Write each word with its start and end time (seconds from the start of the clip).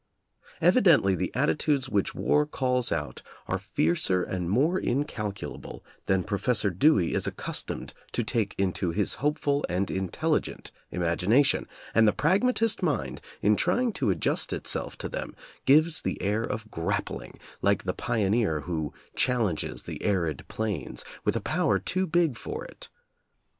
Evidently 0.61 1.13
the 1.13 1.31
attitudes 1.35 1.87
which 1.87 2.15
war 2.15 2.47
calls 2.47 2.91
out 2.91 3.21
are 3.47 3.59
fiercer 3.59 4.23
and 4.23 4.49
more 4.49 4.79
incalculable 4.79 5.85
than 6.07 6.23
Professor 6.23 6.71
Dewey 6.71 7.13
is 7.13 7.27
accustomed 7.27 7.93
to 8.13 8.23
take 8.23 8.55
into 8.57 8.89
his 8.89 9.13
hopeful 9.21 9.63
and 9.69 9.91
intelligent 9.91 10.71
imagination, 10.89 11.67
and 11.93 12.07
the 12.07 12.13
prag 12.13 12.41
matist 12.41 12.81
mind, 12.81 13.21
in 13.43 13.55
trying 13.55 13.93
to 13.93 14.09
adjust 14.09 14.51
itself 14.53 14.97
to 14.97 15.07
them, 15.07 15.35
gives 15.67 16.01
the 16.01 16.19
air 16.19 16.41
of 16.41 16.71
grappling, 16.71 17.39
like 17.61 17.83
the 17.83 17.93
pioneer 17.93 18.61
who 18.61 18.95
challenges 19.15 19.83
the 19.83 20.01
arid 20.01 20.47
plains, 20.47 21.05
with 21.23 21.35
a 21.35 21.41
power 21.41 21.77
too 21.77 22.07
big 22.07 22.35
for 22.35 22.65
it. 22.65 22.89